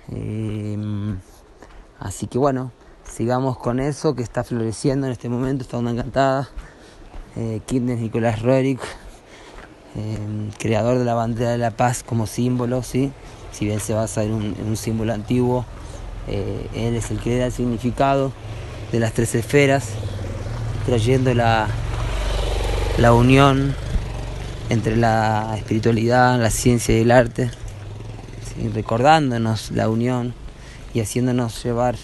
Em, 0.08 1.18
así 1.98 2.26
que 2.26 2.36
bueno, 2.36 2.72
sigamos 3.10 3.56
con 3.56 3.80
eso 3.80 4.14
que 4.14 4.22
está 4.22 4.44
floreciendo 4.44 5.06
en 5.06 5.12
este 5.12 5.30
momento, 5.30 5.62
está 5.62 5.78
una 5.78 5.92
encantada. 5.92 6.50
Eh, 7.36 7.62
Nicolás 7.70 8.42
Roerich, 8.42 8.80
em, 9.96 10.50
creador 10.58 10.98
de 10.98 11.04
la 11.04 11.14
bandera 11.14 11.50
de 11.50 11.58
la 11.58 11.70
paz 11.70 12.02
como 12.02 12.26
símbolo, 12.26 12.82
¿sí? 12.82 13.12
si 13.52 13.64
bien 13.64 13.80
se 13.80 13.94
basa 13.94 14.22
en 14.22 14.32
un, 14.32 14.76
símbolo 14.76 15.14
antiguo, 15.14 15.64
eh, 16.28 16.68
él 16.74 16.94
es 16.94 17.10
el 17.10 17.18
que 17.18 17.38
da 17.38 17.46
el 17.46 17.52
significado 17.52 18.32
de 18.92 19.00
las 19.00 19.12
tres 19.12 19.34
esferas, 19.34 19.88
trayendo 20.84 21.32
la, 21.32 21.68
la 22.98 23.14
unión 23.14 23.74
entre 24.68 24.96
la 24.96 25.54
espiritualidad, 25.56 26.38
la 26.38 26.50
ciencia 26.50 26.96
y 26.96 27.02
el 27.02 27.10
arte, 27.10 27.50
recordándonos 28.74 29.70
la 29.70 29.88
unión 29.88 30.34
y 30.92 31.00
haciéndonos 31.00 31.62
llevar 31.62 31.96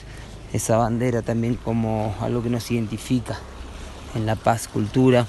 esa 0.53 0.77
bandera 0.77 1.23
también 1.23 1.57
como 1.57 2.15
algo 2.21 2.43
que 2.43 2.51
nos 2.51 2.71
identifica 2.71 3.39
en 4.15 4.27
la 4.27 4.37
paz 4.37 4.69
cultura 4.69 5.25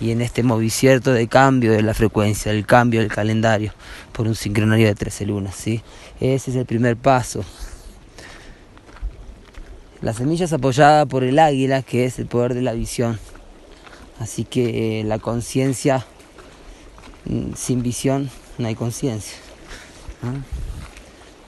y 0.00 0.12
en 0.12 0.20
este 0.20 0.42
movimiento 0.42 1.12
de 1.12 1.26
cambio 1.26 1.72
de 1.72 1.82
la 1.82 1.94
frecuencia, 1.94 2.52
el 2.52 2.66
cambio 2.66 3.00
del 3.00 3.10
calendario 3.10 3.72
por 4.12 4.26
un 4.26 4.34
sincronario 4.34 4.86
de 4.86 4.94
13 4.94 5.26
lunas. 5.26 5.54
¿sí? 5.54 5.82
Ese 6.20 6.50
es 6.50 6.56
el 6.56 6.66
primer 6.66 6.96
paso. 6.96 7.44
La 10.00 10.12
semilla 10.12 10.44
es 10.44 10.52
apoyada 10.52 11.06
por 11.06 11.24
el 11.24 11.38
águila, 11.40 11.82
que 11.82 12.04
es 12.04 12.18
el 12.20 12.26
poder 12.26 12.54
de 12.54 12.62
la 12.62 12.72
visión. 12.72 13.18
Así 14.20 14.44
que 14.44 15.00
eh, 15.00 15.04
la 15.04 15.18
conciencia 15.18 16.06
mm, 17.24 17.54
sin 17.56 17.82
visión 17.82 18.30
no 18.58 18.68
hay 18.68 18.76
conciencia. 18.76 19.36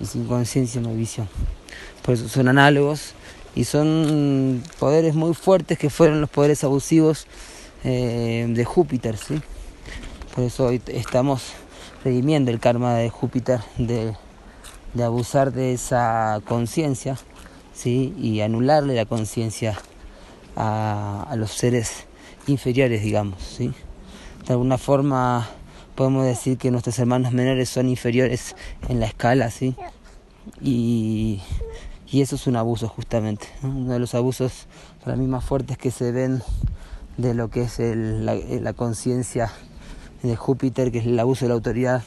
Y 0.00 0.06
sin 0.06 0.26
conciencia 0.26 0.80
no 0.80 0.88
hay 0.88 0.96
visión. 0.96 1.28
Por 2.02 2.14
eso 2.14 2.28
son 2.28 2.48
análogos 2.48 3.14
y 3.54 3.64
son 3.64 4.62
poderes 4.78 5.14
muy 5.14 5.34
fuertes 5.34 5.78
que 5.78 5.90
fueron 5.90 6.20
los 6.20 6.30
poderes 6.30 6.64
abusivos 6.64 7.26
eh, 7.84 8.46
de 8.48 8.64
Júpiter. 8.64 9.16
¿sí? 9.16 9.40
Por 10.34 10.44
eso 10.44 10.66
hoy 10.66 10.82
estamos 10.86 11.52
redimiendo 12.04 12.50
el 12.50 12.60
karma 12.60 12.94
de 12.94 13.10
Júpiter 13.10 13.60
de, 13.78 14.14
de 14.94 15.04
abusar 15.04 15.52
de 15.52 15.72
esa 15.72 16.40
conciencia 16.46 17.16
¿sí? 17.72 18.14
y 18.18 18.40
anularle 18.40 18.94
la 18.94 19.06
conciencia 19.06 19.78
a, 20.56 21.26
a, 21.28 21.36
los 21.36 21.52
seres 21.52 22.06
inferiores, 22.46 23.02
digamos. 23.02 23.42
¿sí? 23.42 23.72
De 24.46 24.52
alguna 24.52 24.78
forma 24.78 25.48
podemos 26.00 26.24
decir 26.24 26.56
que 26.56 26.70
nuestros 26.70 26.98
hermanos 26.98 27.32
menores 27.32 27.68
son 27.68 27.88
inferiores 27.88 28.56
en 28.88 29.00
la 29.00 29.06
escala, 29.06 29.50
¿sí? 29.50 29.76
Y, 30.62 31.42
y 32.10 32.22
eso 32.22 32.36
es 32.36 32.46
un 32.46 32.56
abuso 32.56 32.88
justamente, 32.88 33.48
uno 33.62 33.92
de 33.92 33.98
los 33.98 34.14
abusos 34.14 34.66
para 35.04 35.14
mí 35.16 35.26
más 35.26 35.44
fuertes 35.44 35.76
que 35.76 35.90
se 35.90 36.10
ven 36.10 36.42
de 37.20 37.34
lo 37.34 37.50
que 37.50 37.62
es 37.62 37.78
la, 37.78 38.34
la 38.34 38.72
conciencia 38.72 39.52
de 40.22 40.36
Júpiter, 40.36 40.92
que 40.92 40.98
es 40.98 41.06
el 41.06 41.18
abuso 41.18 41.44
de 41.44 41.48
la 41.50 41.54
autoridad, 41.54 42.02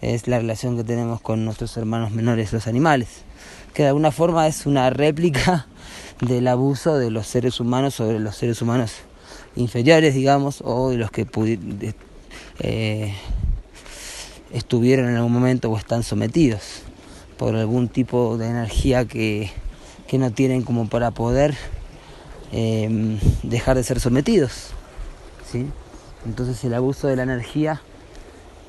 es 0.00 0.28
la 0.28 0.38
relación 0.38 0.76
que 0.76 0.84
tenemos 0.84 1.20
con 1.20 1.44
nuestros 1.44 1.76
hermanos 1.76 2.10
menores, 2.10 2.52
los 2.52 2.66
animales 2.66 3.24
que 3.74 3.82
de 3.82 3.88
alguna 3.88 4.10
forma 4.10 4.46
es 4.46 4.66
una 4.66 4.90
réplica 4.90 5.66
del 6.20 6.48
abuso 6.48 6.98
de 6.98 7.10
los 7.10 7.26
seres 7.26 7.60
humanos 7.60 7.94
sobre 7.94 8.18
los 8.18 8.36
seres 8.36 8.60
humanos 8.62 8.92
inferiores, 9.56 10.14
digamos, 10.14 10.62
o 10.64 10.90
de 10.90 10.96
los 10.96 11.10
que 11.10 11.26
eh, 12.60 13.14
estuvieron 14.52 15.08
en 15.08 15.16
algún 15.16 15.32
momento 15.32 15.70
o 15.70 15.76
están 15.76 16.02
sometidos 16.02 16.82
por 17.36 17.56
algún 17.56 17.88
tipo 17.88 18.36
de 18.36 18.48
energía 18.48 19.06
que 19.06 19.50
no 20.12 20.30
tienen 20.30 20.62
como 20.62 20.88
para 20.88 21.10
poder 21.12 21.56
em, 22.52 23.18
dejar 23.42 23.76
de 23.76 23.84
ser 23.84 24.00
sometidos. 24.00 24.70
¿sí? 25.50 25.66
Entonces 26.26 26.62
el 26.64 26.74
abuso 26.74 27.08
de 27.08 27.16
la 27.16 27.22
energía, 27.22 27.80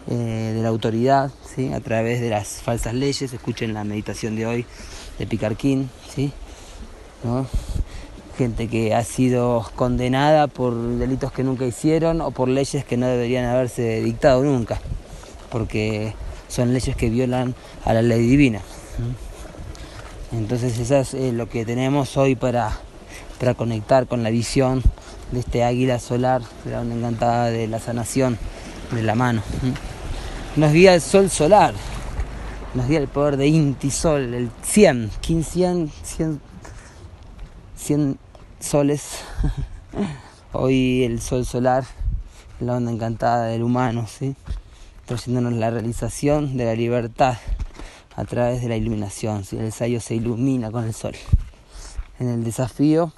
eh, 0.09 0.53
de 0.55 0.61
la 0.61 0.69
autoridad, 0.69 1.31
¿sí? 1.55 1.73
a 1.73 1.79
través 1.79 2.21
de 2.21 2.29
las 2.29 2.47
falsas 2.61 2.93
leyes, 2.93 3.33
escuchen 3.33 3.73
la 3.73 3.83
meditación 3.83 4.35
de 4.35 4.45
hoy, 4.45 4.65
de 5.19 5.27
Picarquín, 5.27 5.89
¿sí? 6.13 6.31
gente 8.37 8.67
que 8.67 8.95
ha 8.95 9.03
sido 9.03 9.69
condenada 9.75 10.47
por 10.47 10.75
delitos 10.97 11.31
que 11.31 11.43
nunca 11.43 11.65
hicieron 11.65 12.21
o 12.21 12.31
por 12.31 12.47
leyes 12.47 12.83
que 12.85 12.97
no 12.97 13.05
deberían 13.05 13.45
haberse 13.45 14.01
dictado 14.01 14.43
nunca, 14.43 14.79
porque 15.51 16.15
son 16.47 16.73
leyes 16.73 16.95
que 16.95 17.09
violan 17.09 17.53
a 17.85 17.93
la 17.93 18.01
ley 18.01 18.25
divina. 18.25 18.61
Entonces 20.31 20.79
eso 20.79 20.97
es 20.97 21.13
eh, 21.13 21.31
lo 21.33 21.49
que 21.49 21.65
tenemos 21.65 22.17
hoy 22.17 22.35
para, 22.35 22.79
para 23.41 23.55
conectar 23.55 24.05
con 24.05 24.21
la 24.21 24.29
visión 24.29 24.83
de 25.31 25.39
este 25.39 25.63
águila 25.63 25.97
solar, 25.97 26.43
de 26.63 26.73
la 26.73 26.81
onda 26.81 26.93
encantada 26.93 27.45
de 27.45 27.67
la 27.67 27.79
sanación 27.79 28.37
de 28.91 29.01
la 29.01 29.15
mano. 29.15 29.41
Nos 30.55 30.71
guía 30.71 30.93
el 30.93 31.01
sol 31.01 31.27
solar, 31.31 31.73
nos 32.75 32.87
dio 32.87 32.99
el 32.99 33.07
poder 33.07 33.37
de 33.37 33.47
Inti 33.47 33.89
Sol, 33.89 34.35
el 34.35 34.51
100, 34.61 35.09
100, 35.21 35.91
100, 36.03 36.41
100 37.75 38.19
soles. 38.59 39.23
Hoy 40.53 41.03
el 41.03 41.19
sol 41.19 41.43
solar, 41.43 41.83
la 42.59 42.75
onda 42.75 42.91
encantada 42.91 43.45
del 43.45 43.63
humano, 43.63 44.05
¿sí? 44.07 44.35
trayéndonos 45.05 45.53
la 45.53 45.71
realización 45.71 46.57
de 46.57 46.65
la 46.65 46.75
libertad 46.75 47.37
a 48.15 48.23
través 48.23 48.61
de 48.61 48.69
la 48.69 48.75
iluminación. 48.75 49.45
¿sí? 49.45 49.57
El 49.57 49.71
sayo 49.71 49.99
se 49.99 50.13
ilumina 50.13 50.69
con 50.69 50.83
el 50.83 50.93
sol. 50.93 51.15
En 52.19 52.29
el 52.29 52.43
desafío, 52.43 53.11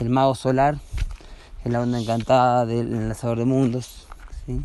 el 0.00 0.10
mago 0.10 0.34
solar, 0.34 0.78
es 1.64 1.72
la 1.72 1.80
onda 1.80 1.98
encantada 1.98 2.66
del 2.66 2.92
enlazador 2.92 3.38
de 3.38 3.44
mundos. 3.44 4.06
¿sí? 4.44 4.64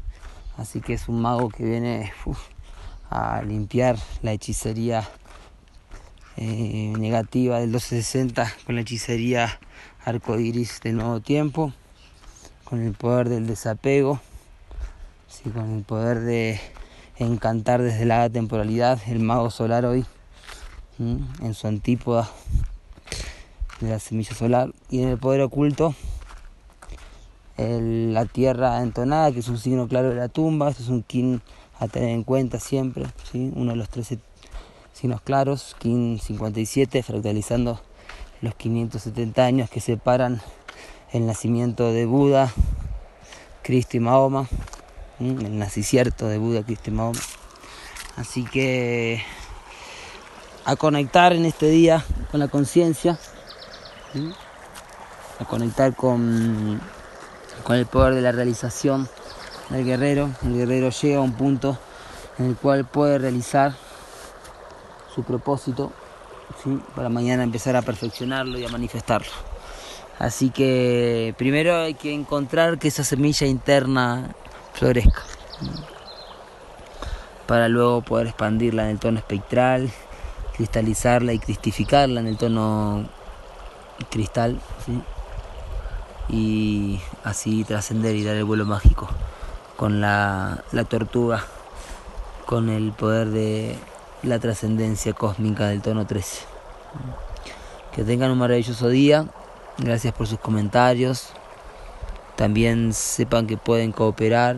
Así 0.57 0.81
que 0.81 0.93
es 0.93 1.07
un 1.07 1.21
mago 1.21 1.49
que 1.49 1.63
viene 1.63 2.11
a 3.09 3.41
limpiar 3.41 3.97
la 4.21 4.33
hechicería 4.33 5.07
eh, 6.37 6.93
negativa 6.97 7.59
del 7.59 7.69
1260 7.69 8.51
con 8.65 8.75
la 8.75 8.81
hechicería 8.81 9.59
arcoiris 10.05 10.81
del 10.81 10.97
nuevo 10.97 11.19
tiempo, 11.19 11.73
con 12.63 12.81
el 12.81 12.93
poder 12.93 13.29
del 13.29 13.47
desapego, 13.47 14.19
con 15.53 15.77
el 15.77 15.83
poder 15.83 16.21
de 16.21 16.59
encantar 17.17 17.81
desde 17.81 18.05
la 18.05 18.29
temporalidad, 18.29 18.99
el 19.07 19.19
mago 19.19 19.49
solar 19.49 19.85
hoy, 19.85 20.05
en 20.99 21.53
su 21.53 21.67
antípoda 21.67 22.29
de 23.81 23.89
la 23.89 23.99
semilla 23.99 24.33
solar, 24.33 24.71
y 24.89 25.01
en 25.01 25.09
el 25.09 25.17
poder 25.17 25.41
oculto, 25.41 25.93
la 27.57 28.25
tierra 28.25 28.81
entonada, 28.81 29.31
que 29.31 29.39
es 29.39 29.47
un 29.47 29.57
signo 29.57 29.87
claro 29.87 30.09
de 30.09 30.15
la 30.15 30.29
tumba, 30.29 30.69
esto 30.69 30.81
es 30.83 30.89
un 30.89 31.03
kin 31.03 31.41
a 31.79 31.87
tener 31.87 32.09
en 32.09 32.23
cuenta 32.23 32.59
siempre, 32.59 33.05
uno 33.33 33.71
de 33.71 33.77
los 33.77 33.89
13 33.89 34.19
signos 34.93 35.21
claros, 35.21 35.75
Kin 35.79 36.19
57, 36.19 37.01
fractalizando 37.01 37.81
los 38.41 38.53
570 38.53 39.43
años 39.43 39.69
que 39.69 39.79
separan 39.79 40.41
el 41.11 41.25
nacimiento 41.25 41.91
de 41.91 42.05
Buda, 42.05 42.53
Cristo 43.63 43.97
y 43.97 43.99
Mahoma, 43.99 44.47
el 45.19 45.57
nacicierto 45.57 46.27
de 46.27 46.37
Buda, 46.37 46.63
Cristo 46.63 46.91
y 46.91 46.93
Mahoma. 46.93 47.19
Así 48.15 48.43
que 48.43 49.23
a 50.65 50.75
conectar 50.75 51.33
en 51.33 51.45
este 51.45 51.69
día 51.69 52.05
con 52.29 52.39
la 52.39 52.47
conciencia, 52.47 53.19
a 55.39 55.45
conectar 55.45 55.95
con, 55.95 56.81
con 57.63 57.75
el 57.75 57.85
poder 57.85 58.15
de 58.15 58.21
la 58.21 58.31
realización 58.31 59.07
el 59.73 59.85
guerrero. 59.85 60.29
El 60.43 60.55
guerrero 60.55 60.89
llega 60.89 61.17
a 61.17 61.21
un 61.21 61.33
punto 61.33 61.77
en 62.37 62.47
el 62.47 62.55
cual 62.55 62.85
puede 62.85 63.17
realizar 63.17 63.73
su 65.13 65.23
propósito 65.23 65.91
para 66.95 67.09
mañana 67.09 67.43
empezar 67.43 67.75
a 67.75 67.81
perfeccionarlo 67.81 68.57
y 68.57 68.65
a 68.65 68.69
manifestarlo. 68.69 69.31
Así 70.19 70.49
que 70.49 71.33
primero 71.37 71.77
hay 71.77 71.93
que 71.95 72.13
encontrar 72.13 72.77
que 72.77 72.89
esa 72.89 73.03
semilla 73.03 73.47
interna 73.47 74.35
florezca 74.73 75.23
para 77.47 77.67
luego 77.67 78.01
poder 78.01 78.27
expandirla 78.27 78.83
en 78.83 78.91
el 78.91 78.99
tono 78.99 79.17
espectral, 79.17 79.91
cristalizarla 80.55 81.33
y 81.33 81.39
cristificarla 81.39 82.21
en 82.21 82.27
el 82.27 82.37
tono 82.37 83.09
cristal 84.09 84.59
y 86.29 86.99
así 87.23 87.63
trascender 87.63 88.15
y 88.15 88.23
dar 88.23 88.35
el 88.35 88.45
vuelo 88.45 88.65
mágico 88.65 89.09
con 89.81 89.99
la, 89.99 90.63
tortuga, 90.89 91.43
con 92.45 92.69
el 92.69 92.91
poder 92.91 93.29
de 93.29 93.75
la 94.21 94.37
trascendencia 94.37 95.13
cósmica 95.13 95.69
del 95.69 95.81
tono 95.81 96.05
13. 96.05 96.43
Que 97.91 98.03
tengan 98.03 98.29
un 98.29 98.37
maravilloso 98.37 98.89
día. 98.89 99.25
Gracias 99.79 100.13
por 100.13 100.27
sus 100.27 100.39
comentarios. 100.39 101.29
También 102.35 102.93
sepan 102.93 103.47
que 103.47 103.57
pueden 103.57 103.91
cooperar 103.91 104.57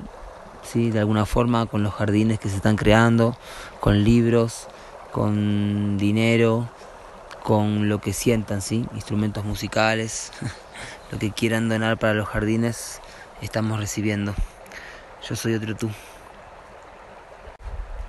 ¿sí? 0.62 0.92
de 0.92 1.00
alguna 1.00 1.26
forma 1.26 1.66
con 1.68 1.84
los 1.84 1.94
jardines 1.94 2.38
que 2.38 2.50
se 2.50 2.58
están 2.58 2.76
creando, 2.76 3.38
con 3.80 4.04
libros, 4.04 4.68
con 5.14 5.98
dinero, 5.98 6.68
con 7.44 7.90
lo 7.90 8.00
que 8.00 8.14
sientan, 8.14 8.62
¿sí? 8.62 8.86
instrumentos 8.94 9.44
musicales, 9.44 10.32
lo 11.12 11.20
que 11.20 11.32
quieran 11.32 11.70
donar 11.70 12.00
para 12.00 12.14
los 12.14 12.28
jardines, 12.28 13.02
estamos 13.42 13.80
recibiendo. 13.80 14.34
Yo 15.28 15.36
soy 15.36 15.54
otro 15.54 15.76
tú. 15.76 15.90